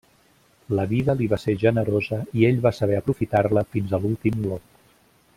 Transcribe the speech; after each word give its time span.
La 0.77 0.85
vida 0.93 1.13
li 1.19 1.27
va 1.33 1.37
ser 1.43 1.53
generosa 1.63 2.19
i 2.41 2.47
ell 2.49 2.57
va 2.65 2.71
saber 2.77 2.97
aprofitar-la 3.01 3.65
fins 3.75 3.93
a 3.95 4.01
l'últim 4.07 4.41
glop. 4.47 4.65